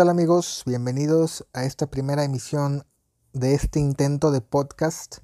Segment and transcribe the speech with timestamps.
[0.00, 0.62] ¿Qué tal amigos?
[0.64, 2.86] Bienvenidos a esta primera emisión
[3.34, 5.18] de este intento de podcast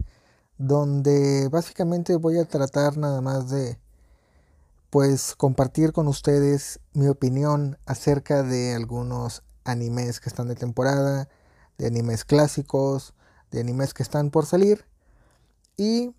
[0.58, 3.78] donde básicamente voy a tratar nada más de
[4.90, 11.30] pues compartir con ustedes mi opinión acerca de algunos animes que están de temporada,
[11.78, 13.14] de animes clásicos,
[13.50, 14.84] de animes que están por salir
[15.78, 16.14] y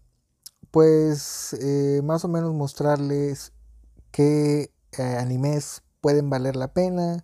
[0.71, 3.53] pues eh, más o menos mostrarles
[4.09, 7.23] qué eh, animes pueden valer la pena,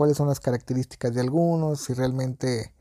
[0.00, 2.72] cuáles son las características de algunos, si realmente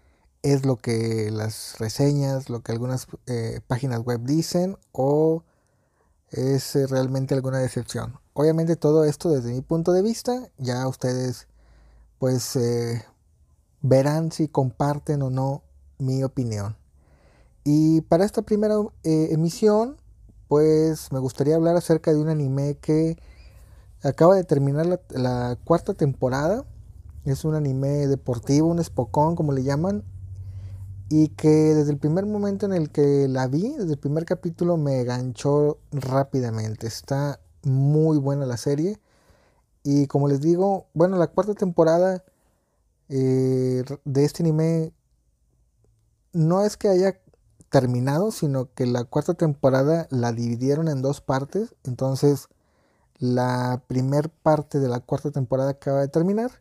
[0.42, 5.44] es lo que las reseñas, lo que algunas eh, páginas web dicen o
[6.30, 8.18] es eh, realmente alguna decepción.
[8.32, 11.50] Obviamente todo esto desde mi punto de vista, ya ustedes
[12.20, 13.04] pues eh,
[13.82, 15.62] verán si comparten o no
[15.98, 16.78] mi opinión.
[17.66, 19.98] Y para esta primera emisión
[20.48, 23.18] pues me gustaría hablar acerca de un anime que
[24.04, 26.64] acaba de terminar la cuarta temporada
[27.26, 30.04] es un anime deportivo, un espocón, como le llaman.
[31.10, 34.78] Y que desde el primer momento en el que la vi, desde el primer capítulo,
[34.78, 36.88] me ganchó rápidamente.
[36.88, 39.00] Está muy buena la serie.
[39.84, 42.24] Y como les digo, bueno, la cuarta temporada
[43.10, 44.94] eh, de este anime
[46.32, 47.20] no es que haya
[47.70, 51.76] terminado, sino que la cuarta temporada la dividieron en dos partes.
[51.84, 52.50] Entonces,
[53.18, 56.52] la primer parte de la cuarta temporada acaba de terminar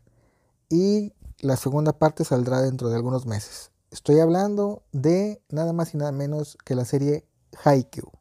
[0.69, 3.71] y la segunda parte saldrá dentro de algunos meses.
[3.91, 7.25] Estoy hablando de nada más y nada menos que la serie
[7.63, 8.11] Haikyuu.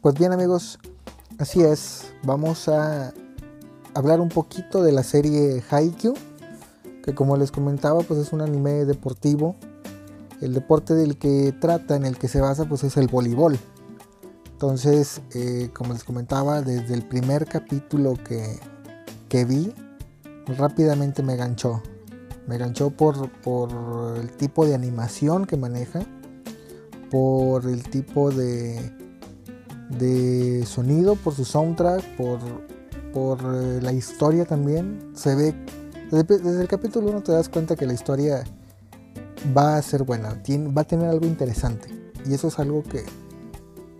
[0.00, 0.78] Pues bien amigos,
[1.38, 3.12] así es, vamos a
[3.92, 6.14] hablar un poquito de la serie Haikyuu,
[7.04, 9.56] que como les comentaba pues es un anime deportivo.
[10.40, 13.58] El deporte del que trata, en el que se basa pues es el voleibol.
[14.52, 18.58] Entonces, eh, como les comentaba, desde el primer capítulo que,
[19.28, 19.74] que vi,
[20.46, 21.82] rápidamente me ganchó.
[22.46, 26.00] Me ganchó por, por el tipo de animación que maneja,
[27.10, 28.99] por el tipo de,
[29.98, 32.38] de sonido, por su soundtrack, por,
[33.12, 35.10] por eh, la historia también.
[35.14, 35.54] Se ve,
[36.10, 38.44] desde, el capítulo 1 te das cuenta que la historia
[39.56, 40.40] va a ser buena,
[40.76, 41.88] va a tener algo interesante.
[42.26, 43.04] Y eso es algo que,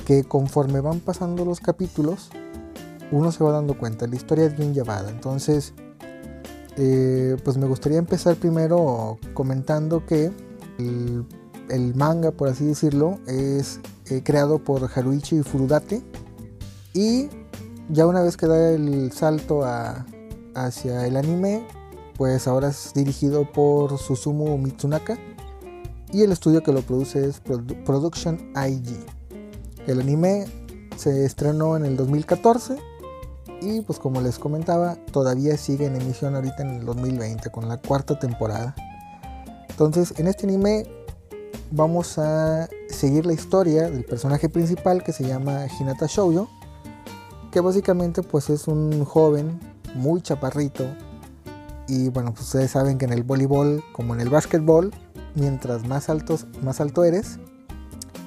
[0.06, 2.30] que conforme van pasando los capítulos,
[3.10, 5.10] uno se va dando cuenta, la historia es bien llevada.
[5.10, 5.74] Entonces,
[6.76, 10.30] eh, pues me gustaría empezar primero comentando que
[10.78, 13.80] el manga, por así decirlo, es
[14.10, 16.02] eh, creado por Haruichi Furudate.
[16.92, 17.28] Y
[17.88, 19.62] ya una vez que da el salto
[20.54, 21.66] hacia el anime,
[22.16, 25.18] pues ahora es dirigido por Susumu Mitsunaka.
[26.12, 28.98] Y el estudio que lo produce es Production IG.
[29.86, 30.46] El anime
[30.96, 32.76] se estrenó en el 2014
[33.62, 37.76] y pues como les comentaba, todavía sigue en emisión ahorita en el 2020 con la
[37.76, 38.74] cuarta temporada.
[39.68, 40.84] Entonces, en este anime
[41.70, 46.48] vamos a seguir la historia del personaje principal que se llama Hinata Shoujo,
[47.50, 49.58] que básicamente pues es un joven
[49.94, 50.84] muy chaparrito
[51.88, 54.92] y bueno, pues ustedes saben que en el voleibol como en el básquetbol,
[55.34, 57.38] mientras más altos más alto eres,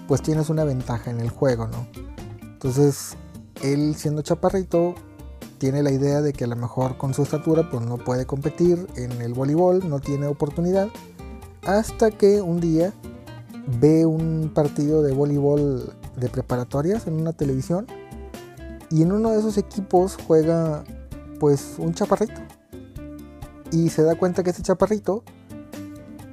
[0.08, 1.88] pues tienes una ventaja en el juego, ¿no?
[2.42, 3.16] Entonces,
[3.62, 4.96] él siendo chaparrito
[5.58, 8.86] tiene la idea de que a lo mejor con su estatura pues no puede competir
[8.96, 10.90] en el voleibol, no tiene oportunidad,
[11.66, 12.94] hasta que un día
[13.82, 17.88] ve un partido de voleibol de preparatorias en una televisión
[18.90, 20.84] y en uno de esos equipos juega
[21.40, 22.42] pues un chaparrito
[23.72, 25.24] y se da cuenta que ese chaparrito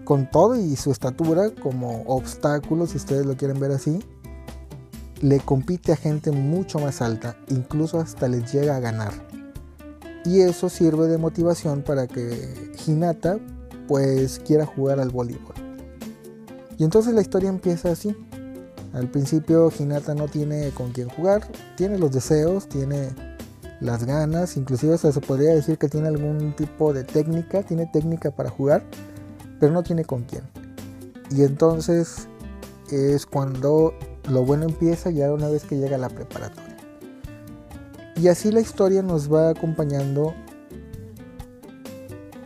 [0.04, 4.00] con todo y su estatura como obstáculo si ustedes lo quieren ver así
[5.20, 9.12] le compite a gente mucho más alta incluso hasta les llega a ganar
[10.24, 13.38] y eso sirve de motivación para que Hinata
[13.88, 15.59] pues quiera jugar al voleibol.
[16.80, 18.16] Y entonces la historia empieza así.
[18.94, 21.46] Al principio Hinata no tiene con quién jugar,
[21.76, 23.10] tiene los deseos, tiene
[23.80, 28.48] las ganas, inclusive se podría decir que tiene algún tipo de técnica, tiene técnica para
[28.48, 28.82] jugar,
[29.60, 30.42] pero no tiene con quién.
[31.30, 32.28] Y entonces
[32.90, 33.92] es cuando
[34.30, 36.78] lo bueno empieza ya una vez que llega a la preparatoria.
[38.16, 40.32] Y así la historia nos va acompañando,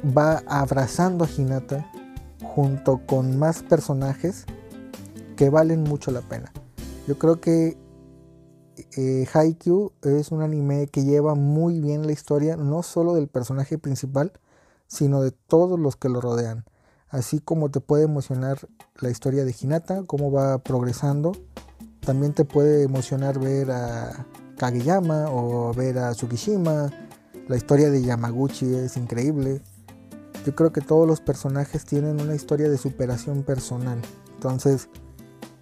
[0.05, 1.89] va abrazando a Hinata
[2.45, 4.45] junto con más personajes
[5.37, 6.53] que valen mucho la pena.
[7.07, 7.77] Yo creo que
[8.97, 13.79] eh, Haikyuu es un anime que lleva muy bien la historia, no solo del personaje
[13.79, 14.33] principal,
[14.87, 16.65] sino de todos los que lo rodean.
[17.09, 18.59] Así como te puede emocionar
[19.01, 21.33] la historia de Hinata, cómo va progresando.
[22.01, 24.27] También te puede emocionar ver a
[24.59, 26.91] Kageyama o ver a Tsukishima.
[27.49, 29.63] La historia de Yamaguchi es increíble.
[30.45, 33.99] Yo creo que todos los personajes tienen una historia de superación personal.
[34.35, 34.89] Entonces,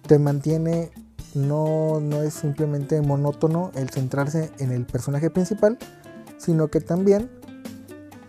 [0.07, 0.91] te mantiene,
[1.33, 5.77] no, no es simplemente monótono el centrarse en el personaje principal,
[6.37, 7.31] sino que también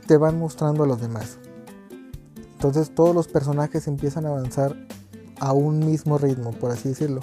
[0.07, 1.39] te van mostrando a los demás.
[2.39, 4.77] Entonces todos los personajes empiezan a avanzar
[5.41, 7.21] a un mismo ritmo, por así decirlo.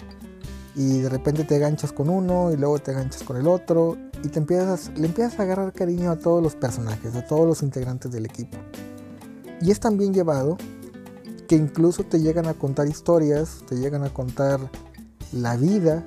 [0.76, 4.28] Y de repente te ganchas con uno y luego te ganchas con el otro y
[4.28, 8.12] te empiezas, le empiezas a agarrar cariño a todos los personajes, a todos los integrantes
[8.12, 8.58] del equipo.
[9.62, 10.58] Y es tan bien llevado
[11.48, 14.60] que incluso te llegan a contar historias, te llegan a contar
[15.32, 16.06] la vida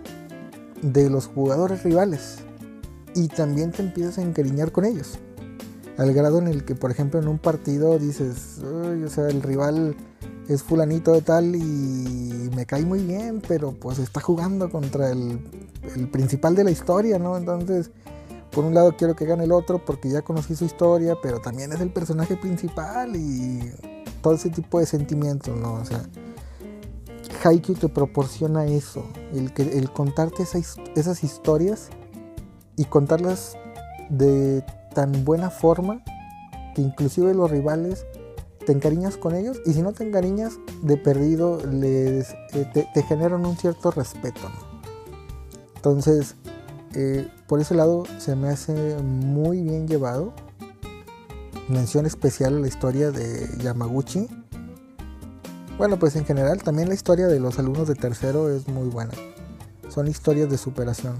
[0.83, 2.39] de los jugadores rivales
[3.15, 5.19] y también te empiezas a encariñar con ellos.
[5.97, 9.95] Al grado en el que, por ejemplo, en un partido dices, o sea, el rival
[10.49, 15.39] es fulanito de tal y me cae muy bien, pero pues está jugando contra el,
[15.95, 17.37] el principal de la historia, ¿no?
[17.37, 17.93] Entonces,
[18.55, 21.73] por un lado quiero que gane el otro porque ya conocí su historia, pero también
[21.73, 23.73] es el personaje principal y
[24.23, 25.75] todo ese tipo de sentimientos, ¿no?
[25.75, 26.03] O sea,
[27.43, 29.05] Haikyuu te proporciona eso,
[29.35, 31.91] el, que, el contarte esas, historias
[32.77, 33.56] y contarlas
[34.09, 34.65] de
[34.95, 36.03] tan buena forma
[36.75, 38.06] que inclusive los rivales
[38.65, 43.45] te encariñas con ellos y si no te encariñas de perdido les, eh, te, generan
[43.45, 44.41] un cierto respeto.
[44.49, 44.81] ¿no?
[45.77, 46.37] Entonces,
[46.94, 50.32] eh, por ese lado se me hace muy bien llevado
[51.69, 54.29] mención especial a la historia de Yamaguchi.
[55.79, 59.12] Bueno, pues en general también la historia de los alumnos de tercero es muy buena.
[59.88, 61.14] Son historias de superación.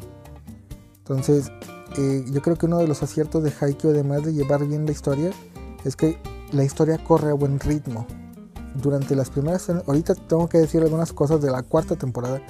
[0.99, 1.51] Entonces,
[1.99, 4.93] eh, yo creo que uno de los aciertos de Haikyuu, además de llevar bien la
[4.93, 5.31] historia,
[5.85, 6.19] es que
[6.53, 8.07] la historia corre a buen ritmo.
[8.75, 12.41] Durante las primeras, ahorita tengo que decir algunas cosas de la cuarta temporada,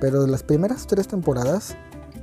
[0.00, 1.76] pero de las primeras tres temporadas,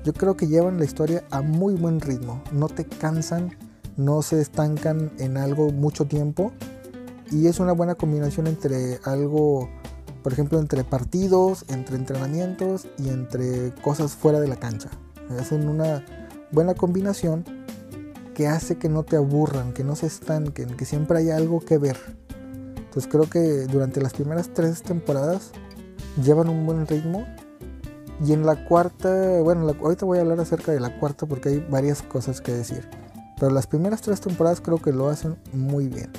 [0.04, 2.42] yo creo que llevan la historia a muy buen ritmo.
[2.52, 3.56] No te cansan
[3.98, 6.52] no se estancan en algo mucho tiempo
[7.30, 9.70] y es una buena combinación entre algo,
[10.24, 14.90] por ejemplo, entre partidos, entre entrenamientos y entre cosas fuera de la cancha.
[15.40, 16.04] Hacen una
[16.52, 17.46] buena combinación
[18.34, 21.78] que hace que no te aburran, que no se estanquen, que siempre haya algo que
[21.78, 21.98] ver.
[22.76, 25.52] Entonces creo que durante las primeras tres temporadas
[26.22, 27.26] llevan un buen ritmo.
[28.24, 31.60] Y en la cuarta, bueno, ahorita voy a hablar acerca de la cuarta porque hay
[31.60, 32.88] varias cosas que decir.
[33.40, 36.12] Pero las primeras tres temporadas creo que lo hacen muy bien.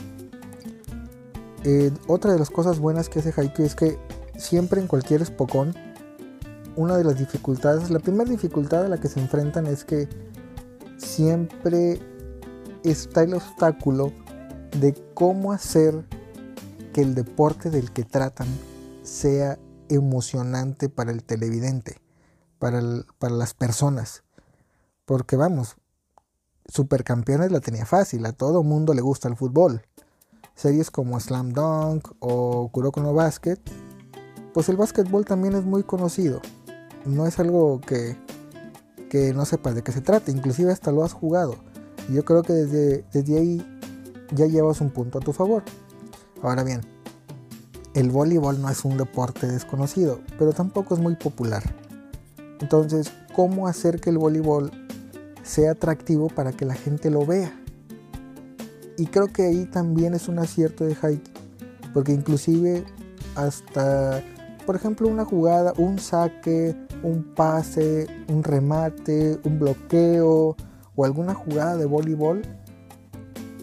[1.64, 3.98] Eh, otra de las cosas buenas que hace Haikyuu es que
[4.36, 5.74] siempre en cualquier espocón,
[6.74, 10.08] una de las dificultades, la primera dificultad a la que se enfrentan es que
[10.96, 12.00] siempre
[12.82, 14.12] está el obstáculo
[14.80, 16.04] de cómo hacer
[16.92, 18.48] que el deporte del que tratan
[19.02, 19.58] sea
[19.94, 22.00] emocionante para el televidente,
[22.58, 22.80] para,
[23.18, 24.24] para las personas.
[25.04, 25.76] Porque vamos,
[26.66, 29.82] Supercampeones la tenía fácil, a todo mundo le gusta el fútbol.
[30.54, 33.58] Series como Slam Dunk o Kuroko no Basket,
[34.52, 36.40] pues el básquetbol también es muy conocido.
[37.04, 38.16] No es algo que,
[39.10, 41.56] que no sepas de qué se trata, inclusive hasta lo has jugado.
[42.10, 43.80] Yo creo que desde, desde ahí
[44.32, 45.62] ya llevas un punto a tu favor.
[46.42, 46.82] Ahora bien,
[47.94, 51.62] el voleibol no es un deporte desconocido, pero tampoco es muy popular.
[52.60, 54.70] Entonces, ¿cómo hacer que el voleibol
[55.42, 57.52] sea atractivo para que la gente lo vea.
[58.96, 61.34] Y creo que ahí también es un acierto de Haikyuu,
[61.92, 62.84] porque inclusive
[63.34, 64.22] hasta,
[64.66, 70.56] por ejemplo, una jugada, un saque, un pase, un remate, un bloqueo
[70.94, 72.42] o alguna jugada de voleibol,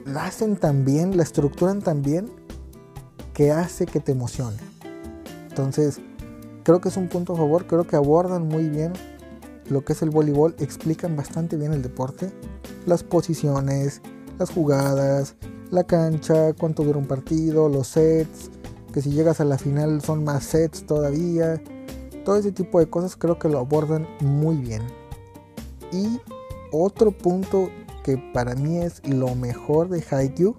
[0.06, 2.32] la hacen tan bien, la estructuran tan bien
[3.40, 4.58] que hace que te emocione.
[5.48, 6.02] Entonces,
[6.64, 8.92] creo que es un punto a favor, creo que abordan muy bien
[9.70, 12.34] lo que es el voleibol, explican bastante bien el deporte,
[12.86, 14.02] las posiciones,
[14.38, 15.36] las jugadas,
[15.72, 18.52] la cancha, cuánto dura un partido, los sets,
[18.92, 21.62] que si llegas a la final son más sets todavía.
[22.26, 24.82] Todo ese tipo de cosas creo que lo abordan muy bien.
[25.94, 26.20] Y
[26.74, 27.70] otro punto
[28.04, 30.58] que para mí es lo mejor de Haikyuu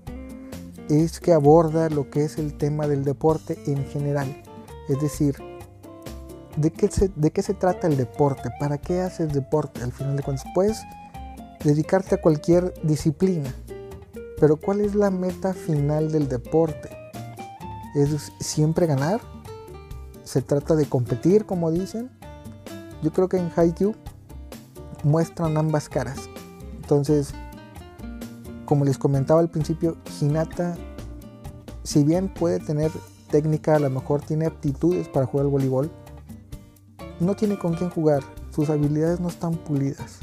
[0.91, 4.43] es que aborda lo que es el tema del deporte en general.
[4.89, 5.37] Es decir,
[6.57, 8.51] ¿de qué se, de qué se trata el deporte?
[8.59, 9.83] ¿Para qué haces deporte?
[9.83, 10.83] Al final de cuentas, puedes
[11.63, 13.55] dedicarte a cualquier disciplina.
[14.41, 16.91] Pero ¿cuál es la meta final del deporte?
[17.95, 19.21] ¿Es siempre ganar?
[20.25, 22.11] ¿Se trata de competir, como dicen?
[23.03, 23.95] Yo creo que en Haikyuu
[25.05, 26.19] muestran ambas caras.
[26.77, 27.33] Entonces,
[28.71, 30.77] como les comentaba al principio, Hinata,
[31.83, 32.93] si bien puede tener
[33.29, 35.91] técnica, a lo mejor tiene aptitudes para jugar al voleibol,
[37.19, 38.23] no tiene con quién jugar,
[38.55, 40.21] sus habilidades no están pulidas.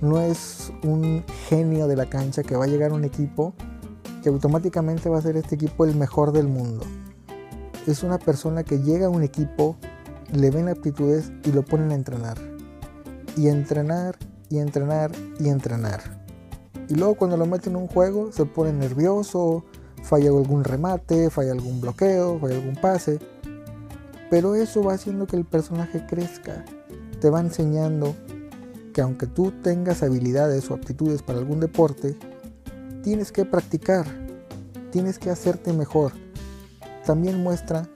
[0.00, 3.52] No es un genio de la cancha que va a llegar a un equipo
[4.22, 6.86] que automáticamente va a ser este equipo el mejor del mundo.
[7.86, 9.76] Es una persona que llega a un equipo,
[10.32, 12.38] le ven aptitudes y lo ponen a entrenar.
[13.36, 14.16] Y entrenar,
[14.48, 16.21] y entrenar, y entrenar.
[16.92, 19.64] Y luego cuando lo meten en un juego se pone nervioso,
[20.02, 23.18] falla algún remate, falla algún bloqueo, falla algún pase
[24.32, 26.64] pero eso va haciendo que el personaje crezca.
[27.20, 28.16] Te va enseñando
[28.94, 32.16] que aunque tú tengas habilidades o aptitudes para algún deporte,
[33.02, 34.06] tienes que practicar,
[34.90, 36.12] tienes que hacerte mejor.
[37.04, 37.86] También muestra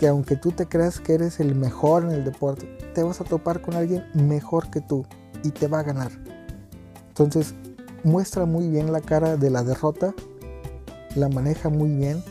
[0.00, 3.24] que aunque tú te creas que eres el mejor en el deporte, te vas a
[3.24, 5.06] topar con alguien mejor que tú
[5.44, 6.10] y te va a ganar.
[7.10, 7.54] Entonces,
[8.04, 10.14] muestra muy bien la cara de la derrota,
[11.14, 12.22] la maneja muy bien.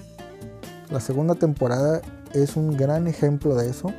[0.89, 2.01] La segunda temporada
[2.33, 3.93] es un gran ejemplo de eso.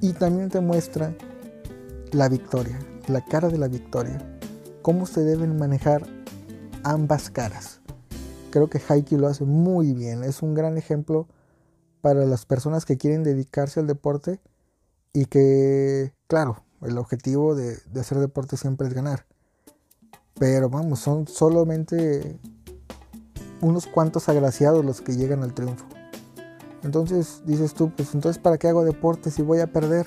[0.00, 1.14] Y también te muestra
[2.12, 2.78] la victoria,
[3.08, 4.38] la cara de la victoria.
[4.82, 6.06] Cómo se deben manejar
[6.82, 7.80] ambas caras.
[8.50, 10.24] Creo que Haiki lo hace muy bien.
[10.24, 11.26] Es un gran ejemplo
[12.00, 14.40] para las personas que quieren dedicarse al deporte
[15.12, 19.26] y que, claro, el objetivo de hacer deporte siempre es ganar.
[20.38, 22.38] Pero vamos, son solamente
[23.60, 25.86] unos cuantos agraciados los que llegan al triunfo.
[26.82, 30.06] Entonces dices tú, pues entonces ¿para qué hago deporte si voy a perder?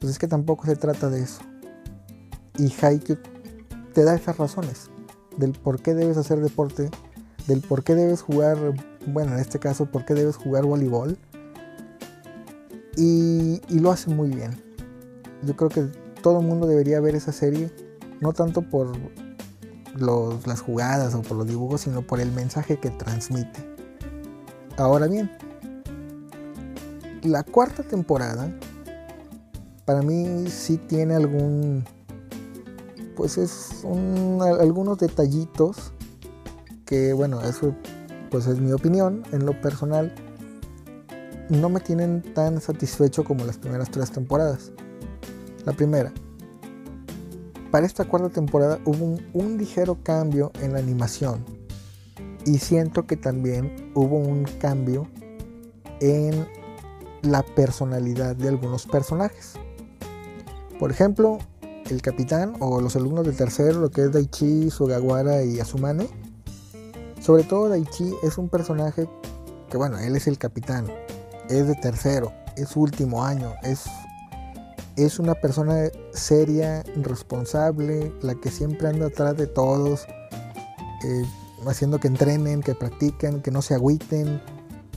[0.00, 1.40] Pues es que tampoco se trata de eso.
[2.58, 3.18] Y Haikyuu
[3.94, 4.90] te da esas razones
[5.36, 6.90] del por qué debes hacer deporte,
[7.46, 8.58] del por qué debes jugar,
[9.06, 11.16] bueno, en este caso, por qué debes jugar voleibol.
[12.96, 14.50] Y, lo hace muy bien.
[15.42, 15.82] Yo creo que
[16.22, 17.70] todo el mundo debería ver esa serie,
[18.20, 18.92] no tanto por
[19.94, 23.72] las jugadas o por los dibujos, sino por el mensaje que transmite.
[24.76, 25.30] Ahora bien,
[27.22, 28.50] la cuarta temporada,
[29.84, 31.84] para mí sí tiene algún,
[33.16, 33.84] pues es
[34.60, 35.92] algunos detallitos
[36.86, 37.74] que, bueno, eso
[38.30, 40.14] pues es mi opinión en lo personal,
[41.50, 44.72] no me tienen tan satisfecho como las primeras tres temporadas.
[45.66, 46.12] La primera,
[47.72, 51.42] para esta cuarta temporada hubo un, ligero cambio en la animación
[52.44, 55.08] y siento que también hubo un cambio
[56.00, 56.46] en
[57.22, 59.54] la personalidad de algunos personajes.
[60.78, 61.38] Por ejemplo,
[61.88, 66.08] el capitán o los alumnos del tercero, lo que es Daichi, Sugawara y Asumane.
[67.20, 69.08] Sobre todo Daichi es un personaje
[69.70, 70.88] que, bueno, él es el capitán,
[71.48, 73.84] es de tercero, es su último año, es,
[74.96, 80.06] es una persona seria, responsable, la que siempre anda atrás de todos,
[81.04, 81.24] eh,
[81.66, 84.40] haciendo que entrenen, que practiquen, que no se agüiten.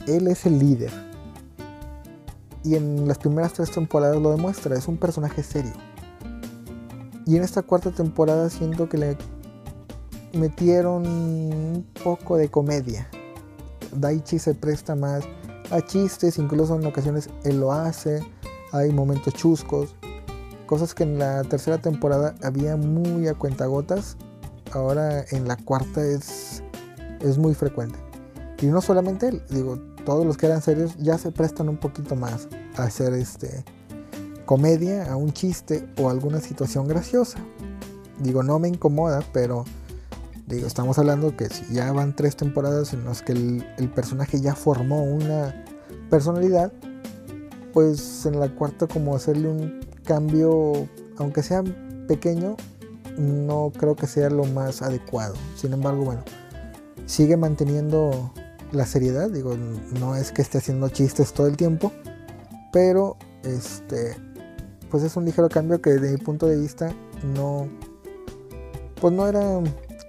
[0.06, 1.06] Él es el líder
[2.66, 5.72] y en las primeras tres temporadas lo demuestra, es un personaje serio.
[7.24, 9.16] Y en esta cuarta temporada siento que le
[10.32, 13.08] metieron un poco de comedia.
[13.94, 15.24] Daichi se presta más
[15.70, 18.20] a chistes, incluso en ocasiones él lo hace,
[18.76, 19.94] hay momentos chuscos,
[20.66, 24.16] cosas que en la tercera temporada había muy a cuentagotas,
[24.72, 26.62] ahora en la cuarta es,
[27.20, 27.98] es muy frecuente.
[28.60, 32.16] Y no solamente él, digo, todos los que eran serios ya se prestan un poquito
[32.16, 33.64] más a hacer este
[34.46, 37.38] comedia, a un chiste o alguna situación graciosa.
[38.20, 39.64] Digo, no me incomoda, pero
[40.46, 44.54] digo, estamos hablando que si ya van tres temporadas en las que el, personaje ya
[44.54, 45.64] formó una
[46.08, 46.72] personalidad,
[47.76, 51.62] pues en la cuarta como hacerle un cambio, aunque sea
[52.08, 52.56] pequeño,
[53.18, 55.34] no creo que sea lo más adecuado.
[55.56, 56.22] Sin embargo, bueno,
[57.04, 58.32] sigue manteniendo
[58.72, 59.58] la seriedad, digo,
[60.00, 61.92] no es que esté haciendo chistes todo el tiempo,
[62.72, 64.16] pero este,
[64.90, 66.94] pues es un ligero cambio que desde mi punto de vista
[67.34, 67.68] no,
[68.98, 69.60] pues no era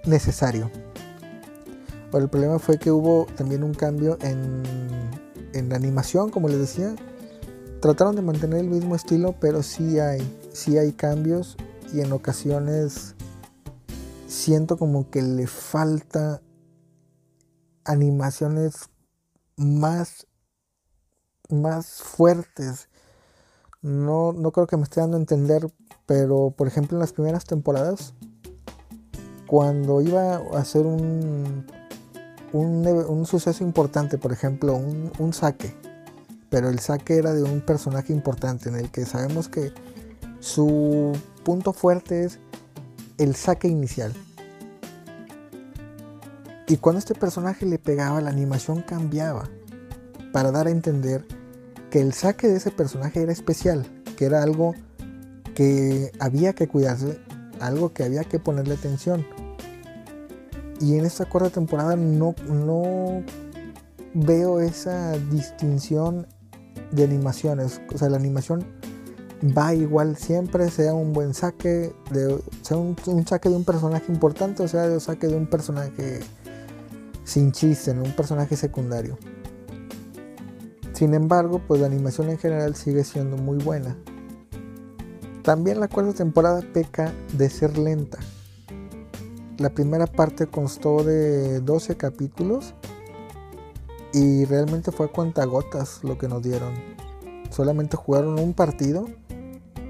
[0.06, 0.70] necesario.
[2.10, 4.62] Pero el problema fue que hubo también un cambio en,
[5.52, 6.94] en la animación, como les decía.
[7.80, 10.20] Trataron de mantener el mismo estilo, pero sí hay,
[10.52, 11.56] sí hay cambios
[11.92, 13.14] y en ocasiones
[14.26, 16.42] siento como que le falta
[17.84, 18.90] animaciones
[19.56, 20.26] más
[21.50, 22.88] más fuertes.
[23.80, 25.72] No, no creo que me esté dando a entender,
[26.06, 28.14] pero por ejemplo en las primeras temporadas,
[29.46, 31.64] cuando iba a hacer un,
[32.52, 35.74] un, suceso importante, por ejemplo, un, un saque,
[36.50, 39.72] pero el saque era de un personaje importante en el que sabemos que
[40.40, 42.38] su punto fuerte es
[43.18, 44.12] el saque inicial.
[46.66, 49.48] Y cuando este personaje le pegaba, la animación cambiaba
[50.32, 51.26] para dar a entender
[51.90, 53.86] que el saque de ese personaje era especial,
[54.16, 54.74] que era algo
[55.54, 57.18] que había que cuidarse,
[57.60, 59.26] algo que había que ponerle atención.
[60.80, 63.24] Y en esta cuarta temporada no, no
[64.14, 66.26] veo esa distinción
[66.90, 67.80] de animaciones.
[67.94, 68.64] O sea, la animación
[69.56, 74.62] va igual siempre, sea un buen saque, de, sea un, saque de un personaje importante
[74.64, 76.20] o sea un saque de un personaje
[77.24, 79.18] sin chiste, un personaje secundario.
[80.92, 83.96] Sin embargo, pues la animación en general sigue siendo muy buena.
[85.42, 88.18] También la cuarta temporada peca de ser lenta.
[89.58, 92.74] La primera parte constó de 12 capítulos
[94.12, 96.74] y realmente fue a cuentagotas lo que nos dieron.
[97.50, 99.06] Solamente jugaron un partido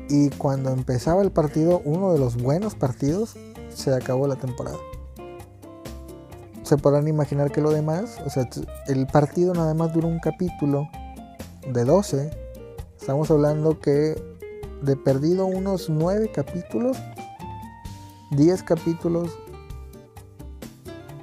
[0.08, 3.36] y cuando empezaba el partido, uno de los buenos partidos,
[3.68, 4.76] se acabó la temporada
[6.68, 8.46] se podrán imaginar que lo demás, o sea,
[8.88, 10.86] el partido nada más dura un capítulo
[11.66, 12.30] de 12.
[13.00, 14.22] Estamos hablando que
[14.82, 16.98] de perdido unos 9 capítulos,
[18.32, 19.30] 10 capítulos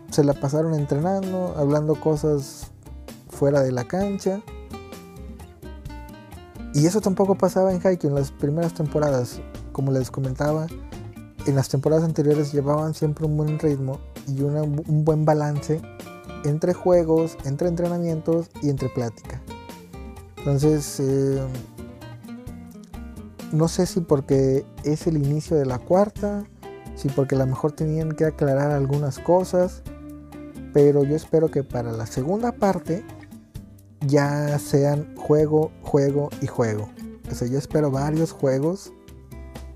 [0.10, 2.72] se la pasaron entrenando, hablando cosas
[3.36, 4.42] fuera de la cancha.
[6.74, 9.40] Y eso tampoco pasaba en Haikyuu en las primeras temporadas.
[9.72, 10.68] Como les comentaba,
[11.46, 15.82] en las temporadas anteriores llevaban siempre un buen ritmo y un buen balance
[16.44, 19.42] entre juegos, entre entrenamientos y entre plática.
[20.38, 21.42] Entonces, eh,
[23.52, 26.46] no sé si porque es el inicio de la cuarta,
[26.96, 29.82] si porque a lo mejor tenían que aclarar algunas cosas,
[30.74, 33.04] pero yo espero que para la segunda parte
[34.08, 36.90] ya sean juego, juego y juego.
[37.32, 38.94] O sea, yo espero varios juegos,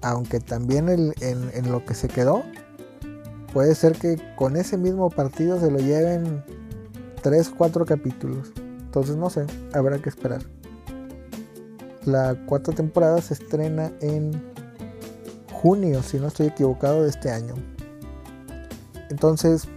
[0.01, 2.43] aunque también en lo que se quedó,
[3.53, 6.43] puede ser que con ese mismo partido se lo lleven
[7.21, 8.51] 3, 4 capítulos.
[8.55, 10.41] Entonces no sé, habrá que esperar.
[12.05, 14.41] La cuarta temporada se estrena en
[15.51, 17.55] junio, si no estoy equivocado, de este año.
[19.09, 19.67] Entonces,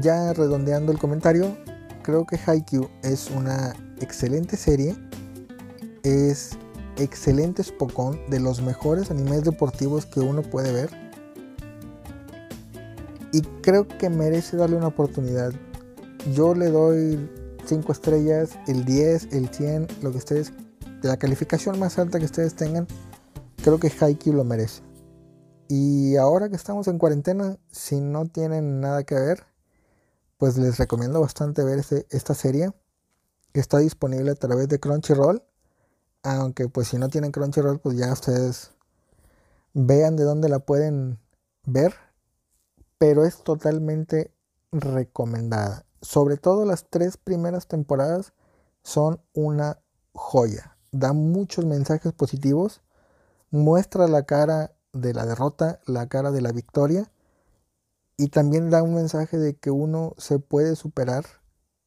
[0.00, 1.56] ya redondeando el comentario,
[2.02, 4.96] creo que Haikyuu es una excelente serie.
[6.02, 6.50] Es
[6.96, 11.02] excelente Spokon, de los mejores animes deportivos que uno puede ver
[13.32, 15.52] y creo que merece darle una oportunidad.
[16.32, 17.28] Yo le doy
[17.64, 20.52] 5 estrellas, el 10, el 100, lo que ustedes,
[21.00, 22.86] de la calificación más alta que ustedes tengan,
[23.64, 24.82] creo que Haikyuu lo merece.
[25.68, 29.44] Y ahora que estamos en cuarentena, si no tienen nada que ver,
[30.42, 32.72] pues les recomiendo bastante ver esta serie
[33.52, 35.40] está disponible a través de Crunchyroll.
[36.24, 38.72] Aunque pues si no tienen Crunchyroll, pues ya ustedes
[39.72, 41.20] vean de dónde la pueden
[41.64, 41.94] ver
[42.98, 44.34] pero es totalmente
[44.72, 45.86] recomendada.
[46.00, 48.32] Sobre todo las tres primeras temporadas
[48.82, 49.78] son una
[50.12, 50.76] joya.
[50.90, 52.82] Da muchos mensajes positivos,
[53.52, 57.12] muestra la cara de la derrota, la cara de la victoria
[58.16, 61.24] y también da un mensaje de que uno se puede superar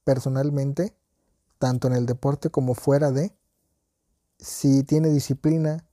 [0.04, 0.96] personalmente,
[1.60, 3.36] tanto en el deporte como fuera de,
[4.40, 5.86] si tiene disciplina,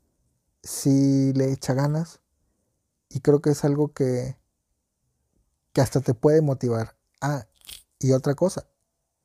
[0.62, 2.20] si le echa ganas.
[3.08, 4.36] Y creo que es algo que
[5.72, 6.96] que hasta te puede motivar.
[7.20, 7.46] Ah,
[7.98, 8.66] y otra cosa,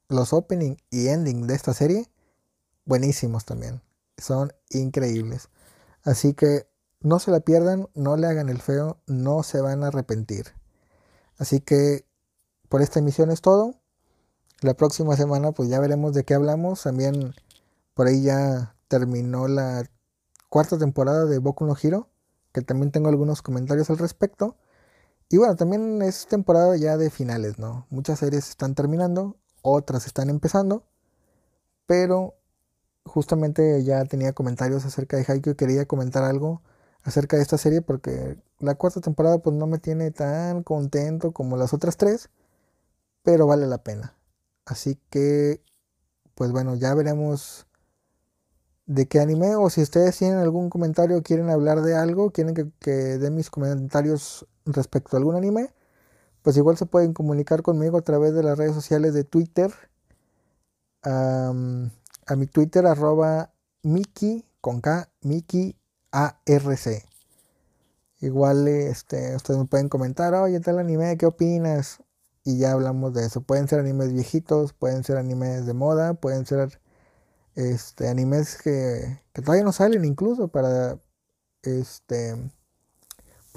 [0.09, 2.09] los opening y ending de esta serie,
[2.85, 3.81] buenísimos también.
[4.17, 5.49] Son increíbles.
[6.03, 6.69] Así que
[7.01, 10.53] no se la pierdan, no le hagan el feo, no se van a arrepentir.
[11.37, 12.05] Así que
[12.69, 13.75] por esta emisión es todo.
[14.61, 16.83] La próxima semana pues ya veremos de qué hablamos.
[16.83, 17.33] También
[17.93, 19.85] por ahí ya terminó la
[20.49, 22.09] cuarta temporada de Boku no Hero,
[22.53, 24.55] que también tengo algunos comentarios al respecto.
[25.29, 27.85] Y bueno, también es temporada ya de finales, ¿no?
[27.89, 30.85] Muchas series están terminando, otras están empezando,
[31.85, 32.35] pero
[33.05, 36.61] justamente ya tenía comentarios acerca de Haikyuu quería comentar algo
[37.07, 41.55] acerca de esta serie porque la cuarta temporada pues no me tiene tan contento como
[41.55, 42.29] las otras tres,
[43.23, 44.17] pero vale la pena.
[44.65, 45.61] Así que,
[46.35, 47.65] pues bueno, ya veremos
[48.87, 52.69] de qué anime o si ustedes tienen algún comentario, quieren hablar de algo, quieren que,
[52.79, 55.73] que den mis comentarios respecto a algún anime,
[56.41, 59.71] pues igual se pueden comunicar conmigo a través de las redes sociales de Twitter.
[61.03, 61.53] a
[62.35, 65.76] mi Twitter arroba Miki con K, Miki
[66.11, 67.05] ARC.
[68.19, 71.99] Igual este, ustedes me pueden comentar, oye, tal anime, ¿qué opinas?
[72.43, 73.41] Y ya hablamos de eso.
[73.41, 76.79] Pueden ser animes viejitos, pueden ser animes de moda, pueden ser
[77.55, 80.99] este, animes que, que todavía no salen incluso para
[81.63, 82.35] este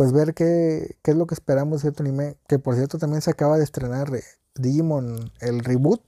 [0.00, 2.36] pues ver qué, qué, es lo que esperamos de cierto anime.
[2.48, 6.00] Que por cierto también se acaba de estrenar eh, Digimon, el reboot.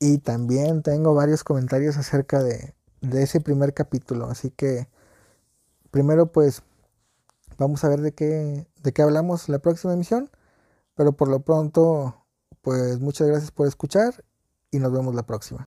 [0.00, 4.26] Y también tengo varios comentarios acerca de, de ese primer capítulo.
[4.26, 4.88] Así que
[5.90, 6.62] primero pues
[7.58, 10.30] vamos a ver de qué, de qué hablamos la próxima emisión.
[10.94, 12.26] Pero por lo pronto,
[12.62, 14.24] pues muchas gracias por escuchar
[14.70, 15.66] y nos vemos la próxima.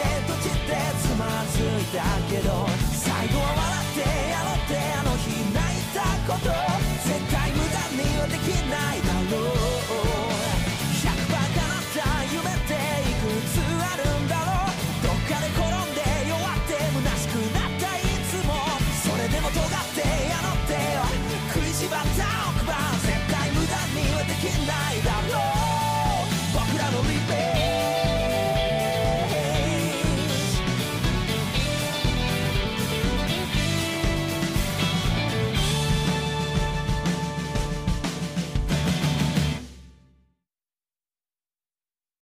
[0.00, 4.27] っと閉ってつまずいたけど最後は笑って